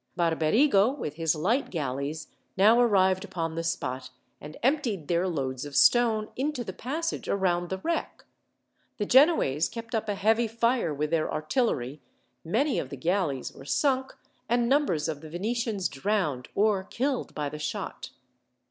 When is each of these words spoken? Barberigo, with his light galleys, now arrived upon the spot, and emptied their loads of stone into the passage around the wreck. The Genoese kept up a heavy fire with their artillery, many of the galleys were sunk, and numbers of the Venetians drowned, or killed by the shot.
Barberigo, 0.17 0.89
with 0.97 1.13
his 1.13 1.35
light 1.35 1.69
galleys, 1.69 2.29
now 2.57 2.81
arrived 2.81 3.23
upon 3.23 3.53
the 3.53 3.63
spot, 3.63 4.09
and 4.39 4.57
emptied 4.63 5.07
their 5.07 5.27
loads 5.27 5.63
of 5.63 5.75
stone 5.75 6.29
into 6.35 6.63
the 6.63 6.73
passage 6.73 7.29
around 7.29 7.69
the 7.69 7.77
wreck. 7.77 8.25
The 8.97 9.05
Genoese 9.05 9.69
kept 9.69 9.93
up 9.93 10.09
a 10.09 10.15
heavy 10.15 10.47
fire 10.47 10.91
with 10.91 11.11
their 11.11 11.31
artillery, 11.31 12.01
many 12.43 12.79
of 12.79 12.89
the 12.89 12.97
galleys 12.97 13.53
were 13.53 13.63
sunk, 13.63 14.15
and 14.49 14.67
numbers 14.67 15.07
of 15.07 15.21
the 15.21 15.29
Venetians 15.29 15.87
drowned, 15.87 16.47
or 16.55 16.83
killed 16.83 17.35
by 17.35 17.47
the 17.47 17.59
shot. 17.59 18.09